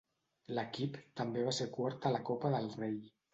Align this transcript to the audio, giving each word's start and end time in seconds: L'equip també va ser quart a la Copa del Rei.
L'equip 0.59 0.97
també 1.21 1.43
va 1.49 1.53
ser 1.59 1.67
quart 1.77 2.09
a 2.09 2.13
la 2.17 2.23
Copa 2.31 2.53
del 2.57 2.73
Rei. 2.81 2.99